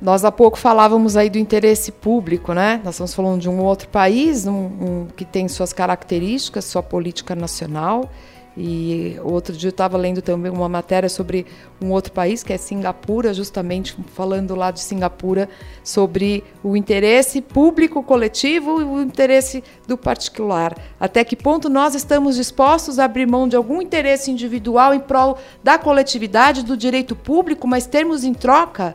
[0.00, 2.80] Nós há pouco falávamos aí do interesse público, né?
[2.85, 7.35] Nós estamos falando de um outro país um, um, que tem suas características, sua política
[7.35, 8.11] nacional.
[8.57, 11.44] E outro dia eu estava lendo também uma matéria sobre
[11.83, 15.48] um outro país, que é Singapura, justamente falando lá de Singapura,
[15.83, 20.76] sobre o interesse público coletivo e o interesse do particular.
[21.00, 25.37] Até que ponto nós estamos dispostos a abrir mão de algum interesse individual em prol
[25.62, 28.94] da coletividade, do direito público, mas termos em troca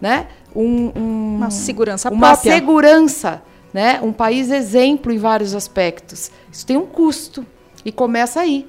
[0.00, 2.54] né, um, um, uma segurança uma própria.
[2.54, 4.00] segurança, né?
[4.02, 6.30] Um país exemplo em vários aspectos.
[6.50, 7.44] Isso tem um custo
[7.84, 8.66] e começa aí.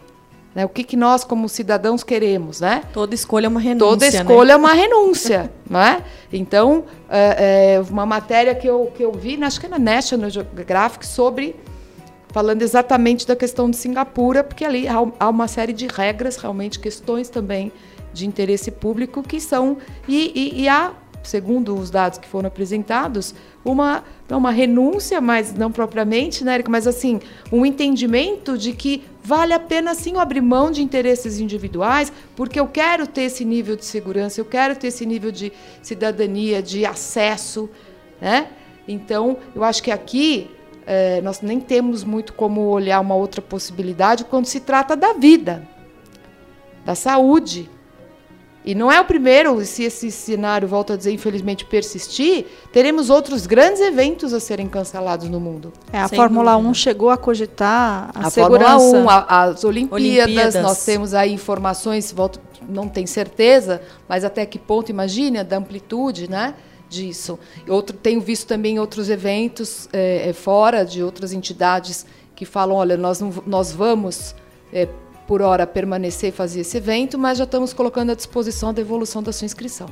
[0.54, 0.66] Né?
[0.66, 2.84] O que, que nós, como cidadãos, queremos, né?
[2.92, 3.88] Toda escolha é uma renúncia.
[3.88, 4.18] Toda né?
[4.18, 4.54] escolha né?
[4.54, 6.04] é uma renúncia, né?
[6.34, 10.30] Então, é, é, uma matéria que eu, que eu vi, acho que é na National
[10.30, 11.56] Geographic, sobre
[12.32, 17.28] falando exatamente da questão de Singapura, porque ali há uma série de regras, realmente questões
[17.30, 17.72] também
[18.14, 20.92] de interesse público que são e, e, e há
[21.24, 26.88] segundo os dados que foram apresentados, uma, uma renúncia, mas não propriamente, né, Erika, mas
[26.88, 27.20] assim,
[27.52, 32.68] um entendimento de que vale a pena sim abrir mão de interesses individuais, porque eu
[32.68, 35.52] quero ter esse nível de segurança, eu quero ter esse nível de
[35.82, 37.70] cidadania, de acesso,
[38.20, 38.48] né?
[38.88, 40.50] Então, eu acho que aqui
[40.86, 45.68] é, nós nem temos muito como olhar uma outra possibilidade quando se trata da vida,
[46.84, 47.70] da saúde,
[48.64, 53.48] e não é o primeiro, se esse cenário, volto a dizer, infelizmente persistir, teremos outros
[53.48, 55.72] grandes eventos a serem cancelados no mundo.
[55.94, 56.70] É, a Sem Fórmula dúvida.
[56.70, 58.80] 1 chegou a cogitar a, a segurança.
[58.80, 64.26] Fórmula 1, a, as Olimpíadas, Olimpíadas, nós temos aí informações, volto, não tem certeza, mas
[64.26, 66.54] até que ponto, imagine, da amplitude, né?
[66.90, 67.38] disso.
[67.68, 73.22] Outro, tenho visto também outros eventos é, fora de outras entidades que falam, olha, nós,
[73.22, 74.34] não, nós vamos
[74.74, 74.88] é,
[75.30, 79.22] por hora permanecer e fazer esse evento, mas já estamos colocando à disposição a devolução
[79.22, 79.88] da sua inscrição.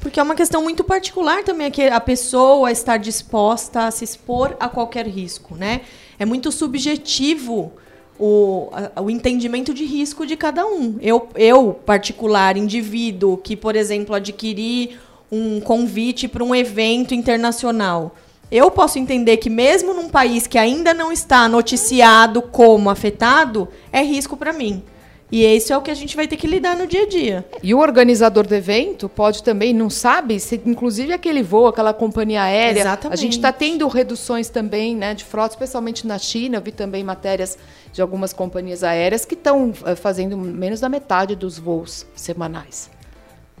[0.00, 4.56] Porque é uma questão muito particular também que a pessoa estar disposta a se expor
[4.58, 5.82] a qualquer risco, né?
[6.18, 7.70] É muito subjetivo
[8.18, 10.96] o, o entendimento de risco de cada um.
[11.02, 14.96] Eu, eu, particular, indivíduo, que, por exemplo, adquiri
[15.30, 18.16] um convite para um evento internacional
[18.52, 24.02] eu posso entender que mesmo num país que ainda não está noticiado como afetado, é
[24.02, 24.82] risco para mim.
[25.30, 27.46] E esse é o que a gente vai ter que lidar no dia a dia.
[27.62, 32.42] E o organizador do evento pode também, não sabe, se inclusive aquele voo, aquela companhia
[32.42, 32.80] aérea.
[32.80, 33.14] Exatamente.
[33.14, 36.58] A gente está tendo reduções também né, de frota, especialmente na China.
[36.58, 37.56] Eu vi também matérias
[37.90, 42.90] de algumas companhias aéreas que estão uh, fazendo menos da metade dos voos semanais.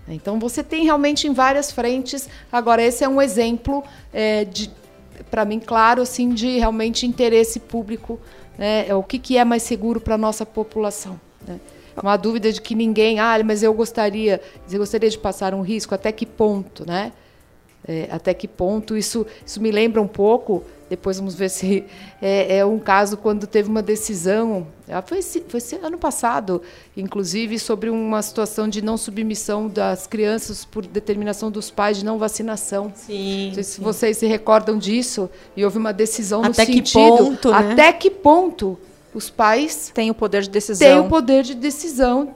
[0.06, 2.28] Então você tem realmente em várias frentes.
[2.52, 4.70] Agora, esse é um exemplo é, de,
[5.30, 8.18] para mim, claro, assim, de realmente interesse público.
[8.58, 11.18] Né, é o que, que é mais seguro para a nossa população.
[11.46, 11.58] Né?
[12.00, 15.94] Uma dúvida de que ninguém, ah, mas eu gostaria, eu gostaria de passar um risco,
[15.94, 17.12] até que ponto, né?
[17.86, 20.64] É, até que ponto isso, isso me lembra um pouco.
[20.92, 21.86] Depois vamos ver se
[22.20, 24.66] é, é um caso quando teve uma decisão.
[24.86, 26.60] Ah, foi, esse, foi esse ano passado,
[26.94, 32.18] inclusive, sobre uma situação de não submissão das crianças por determinação dos pais de não
[32.18, 32.92] vacinação.
[32.94, 33.46] Sim.
[33.46, 33.82] Não sei se sim.
[33.82, 35.30] vocês se recordam disso.
[35.56, 37.16] E houve uma decisão Até no que sentido.
[37.16, 37.72] ponto, né?
[37.72, 38.78] Até que ponto
[39.14, 40.86] os pais Tem o poder de decisão.
[40.86, 42.34] têm o poder de decisão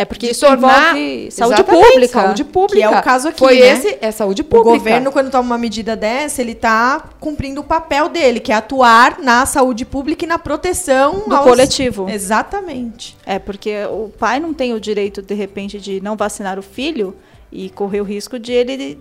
[0.00, 2.22] É porque de isso tornar envolve saúde pública.
[2.22, 2.88] Saúde pública.
[2.88, 3.66] Que é o caso aqui, Foi né?
[3.66, 4.78] esse, é saúde O pública.
[4.78, 9.18] governo, quando toma uma medida dessa, ele está cumprindo o papel dele, que é atuar
[9.20, 12.08] na saúde pública e na proteção Do coletivo.
[12.08, 13.14] Exatamente.
[13.26, 17.14] É, porque o pai não tem o direito, de repente, de não vacinar o filho
[17.52, 18.98] e correr o risco de ele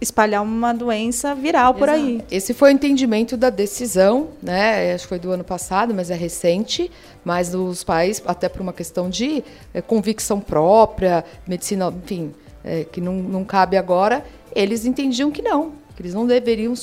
[0.00, 2.22] espalhar uma doença viral por aí.
[2.30, 4.92] Esse foi o entendimento da decisão, né?
[4.94, 6.90] Acho que foi do ano passado, mas é recente.
[7.24, 9.42] Mas os pais, até por uma questão de
[9.74, 12.32] eh, convicção própria, medicina, enfim,
[12.64, 16.74] eh, que não, não cabe agora, eles entendiam que não, que eles não deveriam,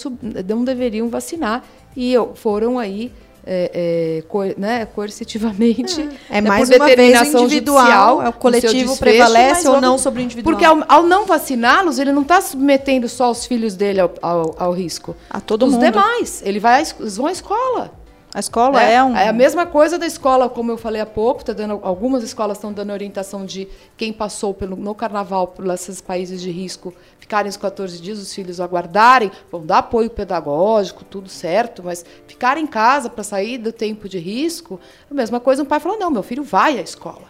[0.47, 1.63] não deveriam vacinar.
[1.95, 3.11] E foram aí.
[3.45, 6.01] Eh, eh, co- né, coercitivamente.
[6.29, 9.97] É né, mais por uma vez determinação individual, judicial, é o coletivo prevalece ou não
[9.97, 10.53] sobre o individual.
[10.53, 14.55] Porque ao, ao não vaciná-los, ele não está submetendo só os filhos dele ao, ao-
[14.57, 15.15] ao risco.
[15.29, 15.83] A todo os mundo.
[15.85, 16.41] demais.
[16.45, 17.91] Ele vai, eles vão à escola.
[18.35, 18.95] A escola né?
[18.95, 19.15] é um.
[19.15, 22.73] a mesma coisa da escola, como eu falei há pouco, tá dando, algumas escolas estão
[22.73, 27.55] dando orientação de quem passou pelo, no carnaval por esses países de risco ficarem os
[27.55, 33.09] 14 dias, os filhos aguardarem, vão dar apoio pedagógico, tudo certo, mas ficar em casa
[33.09, 36.43] para sair do tempo de risco, a mesma coisa um pai falou, não, meu filho
[36.43, 37.23] vai à escola.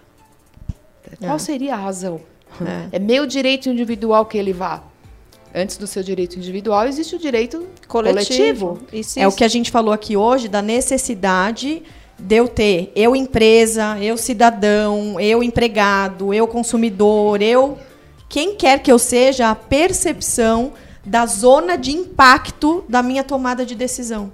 [1.20, 1.40] Qual É.
[1.40, 2.20] seria a razão?
[2.92, 2.96] É.
[2.96, 4.82] É meu direito individual que ele vá.
[5.56, 8.80] Antes do seu direito individual, existe o direito coletivo.
[8.92, 11.82] E se É o que a gente falou aqui hoje da necessidade
[12.20, 17.78] de eu ter, eu empresa, eu cidadão, eu empregado, eu consumidor, eu
[18.28, 20.74] quem quer que eu seja, a percepção
[21.06, 24.32] da zona de impacto da minha tomada de decisão.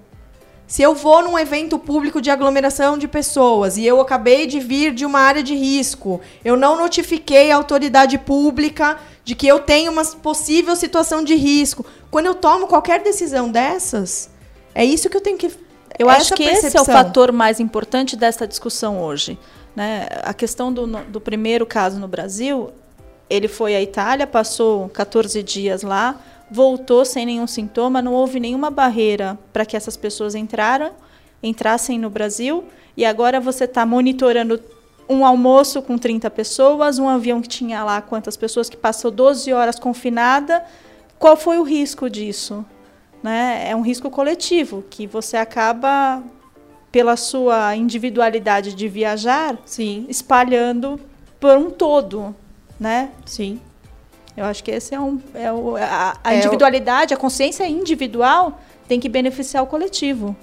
[0.71, 4.93] Se eu vou num evento público de aglomeração de pessoas e eu acabei de vir
[4.93, 9.91] de uma área de risco, eu não notifiquei a autoridade pública de que eu tenho
[9.91, 11.85] uma possível situação de risco.
[12.09, 14.29] Quando eu tomo qualquer decisão dessas,
[14.73, 15.51] é isso que eu tenho que.
[15.99, 16.85] Eu essa acho que esse é o percepção.
[16.85, 19.37] fator mais importante dessa discussão hoje.
[19.75, 20.07] Né?
[20.23, 22.71] A questão do, do primeiro caso no Brasil,
[23.29, 26.17] ele foi à Itália, passou 14 dias lá,
[26.51, 30.91] voltou sem nenhum sintoma, não houve nenhuma barreira para que essas pessoas entraram,
[31.41, 34.61] entrassem no Brasil, e agora você está monitorando
[35.09, 39.51] um almoço com 30 pessoas, um avião que tinha lá quantas pessoas, que passou 12
[39.51, 40.63] horas confinada.
[41.17, 42.65] Qual foi o risco disso?
[43.21, 43.69] né?
[43.69, 46.23] É um risco coletivo que você acaba
[46.91, 50.99] pela sua individualidade de viajar Sim, espalhando
[51.39, 52.35] por um todo,
[52.79, 53.11] né?
[53.25, 53.59] sim.
[54.35, 57.67] Eu acho que esse é um é o, a, a É o- individualidade, a consciência
[57.67, 60.35] individual tem que beneficiar o coletivo.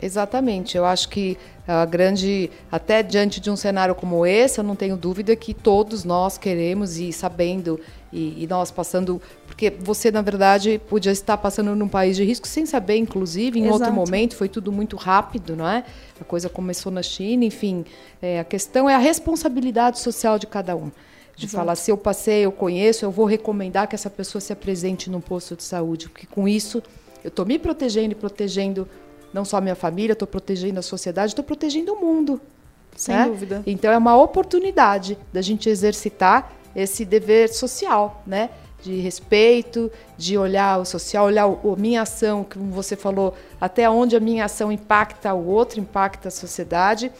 [0.00, 0.76] Exatamente.
[0.76, 4.96] Eu acho que a grande, até diante de um cenário como esse, eu não tenho
[4.96, 7.80] dúvida que todos nós queremos e sabendo
[8.12, 12.46] e, e nós passando, porque você na verdade podia estar passando num país de risco
[12.46, 13.92] sem saber, inclusive, em outro Exato.
[13.94, 15.84] momento foi tudo muito rápido, não é?
[16.20, 17.84] A coisa começou na China, enfim.
[18.20, 20.90] é, a questão é a responsabilidade social de cada um.
[21.36, 25.10] De falar, se eu passei, eu conheço, eu vou recomendar que essa pessoa se apresente
[25.10, 26.82] num posto de saúde, porque com isso
[27.24, 28.88] eu estou me protegendo e protegendo
[29.32, 32.40] não só a minha família, estou protegendo a sociedade, estou protegendo o mundo.
[32.96, 33.26] Sem né?
[33.26, 33.62] dúvida.
[33.66, 38.50] Então é uma oportunidade da gente exercitar esse dever social, né?
[38.82, 44.14] De respeito, de olhar o social, olhar a minha ação, como você falou, até onde
[44.14, 47.10] a minha ação impacta o outro, impacta a sociedade.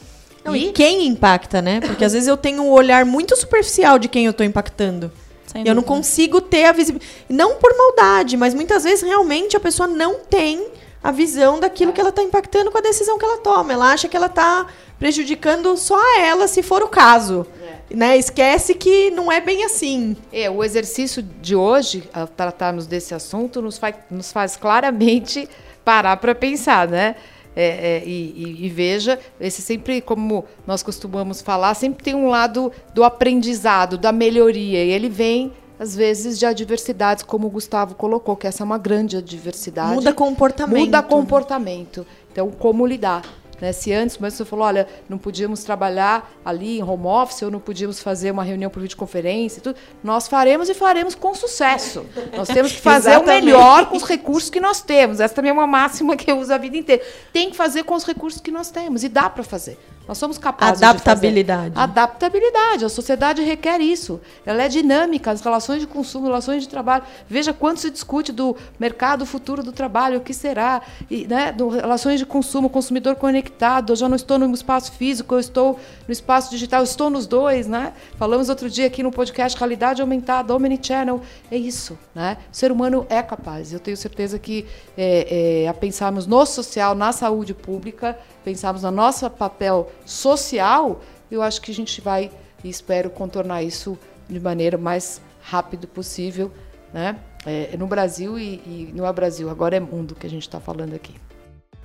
[0.44, 1.80] Não, e quem impacta, né?
[1.80, 5.11] Porque às vezes eu tenho um olhar muito superficial de quem eu estou impactando.
[5.46, 5.96] Sem eu não dúvida.
[5.96, 7.11] consigo ter a visibilidade.
[7.28, 10.66] Não por maldade, mas muitas vezes realmente a pessoa não tem
[11.03, 13.72] a visão daquilo que ela está impactando com a decisão que ela toma.
[13.72, 14.66] Ela acha que ela está
[14.99, 17.47] prejudicando só a ela, se for o caso.
[17.90, 18.16] Né?
[18.16, 20.16] Esquece que não é bem assim.
[20.32, 25.49] É, o exercício de hoje, ao tratarmos desse assunto, nos faz, nos faz claramente
[25.84, 27.14] parar para pensar, né?
[27.57, 32.72] É, é, e, e, veja, esse sempre, como nós costumamos falar, sempre tem um lado
[32.92, 38.36] do aprendizado, da melhoria, e ele vem às vezes de adversidades, como o Gustavo colocou,
[38.36, 39.94] que essa é uma grande adversidade.
[39.94, 40.78] Muda comportamento.
[40.78, 42.07] Muda comportamento.
[42.32, 43.22] Então, como lidar?
[43.64, 43.72] Né?
[43.72, 47.58] Se antes mas você falou, olha, não podíamos trabalhar ali em home office, ou não
[47.58, 52.04] podíamos fazer uma reunião por videoconferência, tudo, nós faremos e faremos com sucesso.
[52.36, 55.18] Nós temos que fazer o melhor com os recursos que nós temos.
[55.18, 57.02] Essa também é uma máxima que eu uso a vida inteira.
[57.32, 59.78] Tem que fazer com os recursos que nós temos, e dá para fazer.
[60.07, 61.70] Nós somos capazes Adaptabilidade.
[61.70, 61.84] de fazer.
[61.84, 62.84] Adaptabilidade.
[62.84, 64.20] A sociedade requer isso.
[64.44, 67.05] Ela é dinâmica, as relações de consumo, relações de trabalho.
[67.26, 71.68] Veja quanto se discute do mercado futuro do trabalho, o que será, e, né, do
[71.68, 73.92] relações de consumo, consumidor conectado.
[73.92, 77.26] Eu já não estou no espaço físico, eu estou no espaço digital, eu estou nos
[77.26, 77.94] dois, né?
[78.18, 81.22] Falamos outro dia aqui no podcast Realidade Aumentada, Omnichannel.
[81.50, 82.36] É isso, né?
[82.52, 83.72] O ser humano é capaz.
[83.72, 84.66] Eu tenho certeza que
[84.98, 91.42] é, é, a pensarmos no social, na saúde pública, pensarmos no nosso papel social, eu
[91.42, 92.30] acho que a gente vai
[92.62, 96.53] e espero contornar isso de maneira mais rápida possível,
[96.92, 97.16] né?
[97.47, 100.61] É, no Brasil e, e não é Brasil, agora é mundo que a gente está
[100.61, 101.14] falando aqui.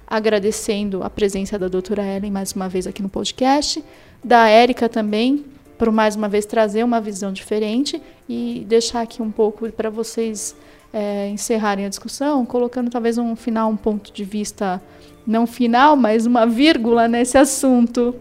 [0.08, 3.84] Agradecendo a presença da doutora Ellen mais uma vez aqui no podcast,
[4.24, 5.46] da Érica também,
[5.78, 10.56] por mais uma vez trazer uma visão diferente e deixar aqui um pouco para vocês
[10.94, 14.82] é, encerrarem a discussão, colocando talvez um final, um ponto de vista
[15.30, 18.16] não final, mas uma vírgula nesse assunto.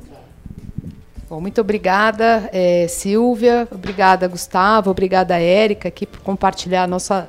[1.28, 7.28] Bom, muito obrigada, é, Silvia, obrigada, Gustavo, obrigada, Érica, aqui por compartilhar nossa,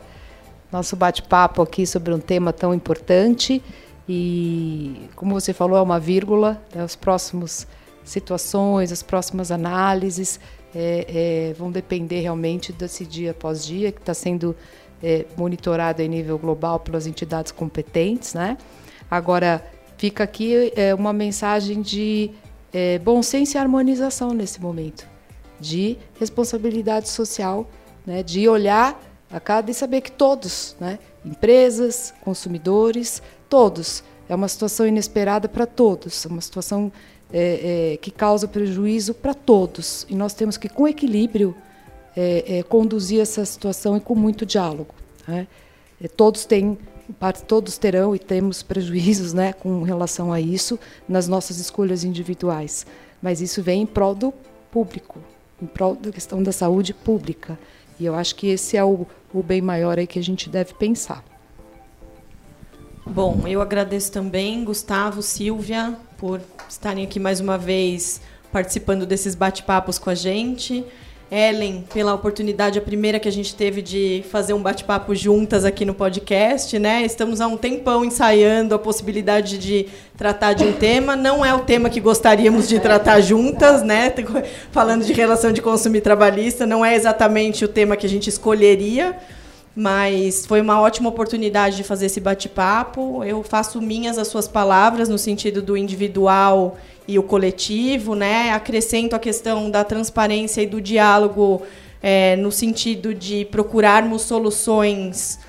[0.70, 3.64] nosso bate-papo aqui sobre um tema tão importante.
[4.08, 7.66] E, como você falou, é uma vírgula, né, as próximas
[8.04, 10.42] situações, as próximas análises
[10.76, 14.56] é, é, vão depender realmente desse dia após dia, que está sendo
[15.38, 18.58] monitorado em nível global pelas entidades competentes, né?
[19.10, 19.64] Agora,
[19.98, 22.32] fica aqui é, uma mensagem de
[22.72, 25.08] é, bom senso e harmonização nesse momento,
[25.60, 27.70] de responsabilidade social,
[28.06, 29.00] né, de olhar
[29.32, 35.66] a cada e saber que todos, né, empresas, consumidores, todos, é uma situação inesperada para
[35.66, 36.92] todos, é uma situação
[37.32, 40.06] é, é, que causa prejuízo para todos.
[40.10, 41.56] E nós temos que, com equilíbrio,
[42.16, 44.94] é, é, conduzir essa situação e com muito diálogo.
[45.28, 45.48] Né?
[46.16, 46.78] todos têm
[47.48, 52.86] todos terão e temos prejuízos né, com relação a isso nas nossas escolhas individuais.
[53.22, 54.34] Mas isso vem em prol do
[54.72, 55.20] público,
[55.62, 57.58] em prol da questão da saúde pública.
[58.00, 60.74] E eu acho que esse é o, o bem maior aí que a gente deve
[60.74, 61.24] pensar.
[63.06, 66.40] Bom, eu agradeço também, Gustavo, Silvia, por
[66.70, 70.86] estarem aqui mais uma vez participando desses bate-papos com a gente.
[71.32, 75.86] Ellen, pela oportunidade, a primeira que a gente teve de fazer um bate-papo juntas aqui
[75.86, 77.04] no podcast, né?
[77.04, 81.16] Estamos há um tempão ensaiando a possibilidade de tratar de um tema.
[81.16, 84.12] Não é o tema que gostaríamos de tratar juntas, né?
[84.72, 88.28] Falando de relação de consumo e trabalhista, não é exatamente o tema que a gente
[88.28, 89.16] escolheria,
[89.76, 93.24] mas foi uma ótima oportunidade de fazer esse bate-papo.
[93.24, 96.76] Eu faço minhas as suas palavras no sentido do individual
[97.10, 98.52] e o coletivo, né?
[98.52, 101.64] Acrescento a questão da transparência e do diálogo
[102.04, 105.40] é, no sentido de procurarmos soluções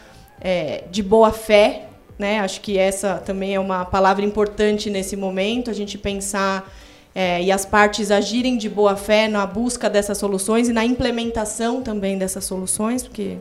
[0.40, 1.88] é, de boa fé,
[2.18, 2.40] né?
[2.40, 6.72] Acho que essa também é uma palavra importante nesse momento, a gente pensar
[7.14, 11.82] é, e as partes agirem de boa fé na busca dessas soluções e na implementação
[11.82, 13.36] também dessas soluções, porque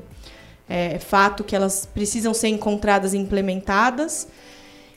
[0.68, 4.28] é fato que elas precisam ser encontradas e implementadas.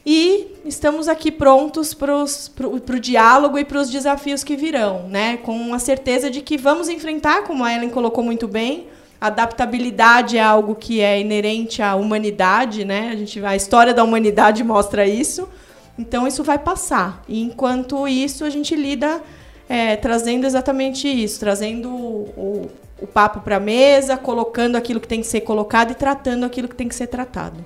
[0.04, 5.36] E estamos aqui prontos para o diálogo e para os desafios que virão, né?
[5.36, 8.88] com a certeza de que vamos enfrentar, como a Ellen colocou muito bem,
[9.20, 13.10] adaptabilidade é algo que é inerente à humanidade, né?
[13.12, 15.48] A gente a história da humanidade mostra isso.
[15.96, 17.22] Então isso vai passar.
[17.28, 19.22] E enquanto isso a gente lida
[19.68, 22.68] é, trazendo exatamente isso, trazendo o,
[23.00, 26.66] o papo para a mesa, colocando aquilo que tem que ser colocado e tratando aquilo
[26.66, 27.64] que tem que ser tratado.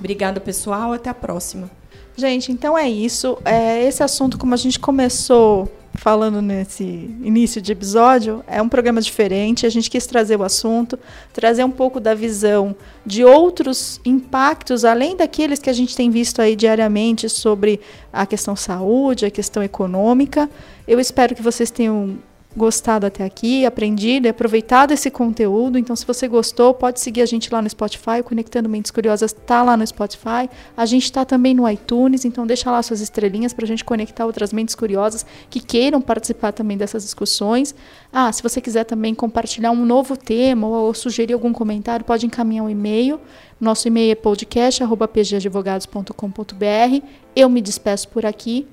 [0.00, 0.92] Obrigada, pessoal.
[0.92, 1.70] Até a próxima.
[2.16, 3.38] Gente, então é isso.
[3.44, 6.84] É, esse assunto, como a gente começou falando nesse
[7.22, 9.66] início de episódio, é um programa diferente.
[9.66, 10.98] A gente quis trazer o assunto,
[11.32, 12.74] trazer um pouco da visão
[13.04, 17.80] de outros impactos, além daqueles que a gente tem visto aí diariamente sobre
[18.12, 20.48] a questão saúde, a questão econômica.
[20.88, 22.18] Eu espero que vocês tenham
[22.56, 25.78] gostado até aqui, aprendido e aproveitado esse conteúdo.
[25.78, 28.24] Então, se você gostou, pode seguir a gente lá no Spotify.
[28.24, 30.50] Conectando Mentes Curiosas está lá no Spotify.
[30.76, 32.24] A gente está também no iTunes.
[32.24, 36.50] Então, deixa lá suas estrelinhas para a gente conectar outras mentes curiosas que queiram participar
[36.52, 37.72] também dessas discussões.
[38.12, 42.26] Ah, se você quiser também compartilhar um novo tema ou, ou sugerir algum comentário, pode
[42.26, 43.20] encaminhar um e-mail.
[43.60, 47.06] Nosso e-mail é podcast.pgadvogados.com.br.
[47.36, 48.66] Eu me despeço por aqui.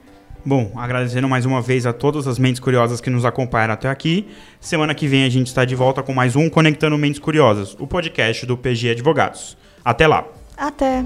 [0.46, 4.28] Bom, agradecendo mais uma vez a todas as mentes curiosas que nos acompanharam até aqui.
[4.60, 7.86] Semana que vem a gente está de volta com mais um Conectando Mentes Curiosas, o
[7.86, 9.58] podcast do PG Advogados.
[9.84, 10.26] Até lá.
[10.56, 11.06] Até.